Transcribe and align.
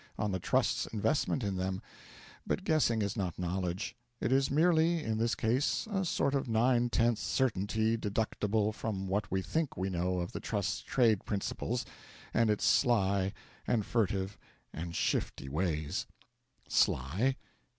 on 0.17 0.31
the 0.31 0.39
Trust's 0.39 0.87
investment 0.87 1.43
in 1.43 1.57
them, 1.57 1.79
but 2.47 2.63
guessing 2.63 3.03
is 3.03 3.15
not 3.15 3.37
knowledge; 3.37 3.95
it 4.19 4.31
is 4.31 4.49
merely, 4.49 5.03
in 5.03 5.19
this 5.19 5.35
case, 5.35 5.87
a 5.91 6.03
sort 6.03 6.33
of 6.33 6.49
nine 6.49 6.89
tenths 6.89 7.21
certainty 7.21 7.95
deducible 7.97 8.71
from 8.73 9.05
what 9.05 9.29
we 9.29 9.43
think 9.43 9.77
we 9.77 9.91
know 9.91 10.17
of 10.19 10.31
the 10.31 10.39
Trust's 10.39 10.81
trade 10.81 11.23
principles 11.23 11.85
and 12.33 12.49
its 12.49 12.65
sly 12.65 13.31
and 13.67 13.85
furtive 13.85 14.39
and 14.73 14.95
shifty 14.95 15.47
ways. 15.47 16.07
Sly? 16.67 17.35